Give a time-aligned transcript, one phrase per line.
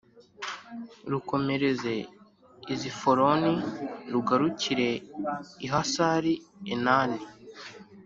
[1.11, 1.93] rukomereze
[2.73, 3.53] i zifuroni
[4.11, 4.89] rugarukire
[5.65, 6.33] i hasari
[6.73, 7.21] enani